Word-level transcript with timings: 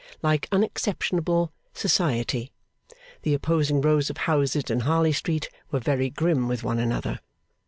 Like 0.23 0.47
unexceptionable 0.51 1.51
Society, 1.75 2.51
the 3.21 3.35
opposing 3.35 3.81
rows 3.81 4.09
of 4.09 4.17
houses 4.17 4.71
in 4.71 4.79
Harley 4.79 5.13
Street 5.13 5.47
were 5.69 5.77
very 5.79 6.09
grim 6.09 6.47
with 6.47 6.63
one 6.63 6.79
another. 6.79 7.19